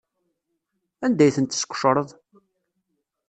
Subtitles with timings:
[1.05, 2.09] Anda ay tent-tesqecreḍ?